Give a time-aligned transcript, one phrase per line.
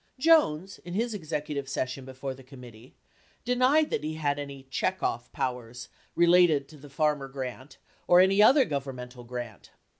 [0.17, 2.95] Jones, in his executive session before the committee,
[3.45, 7.77] denied that he had any "check off" powers relating to the F armer grant
[8.07, 9.69] or any other governmental grant.